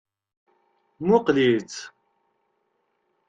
Muqqel-itt. 1.07 1.77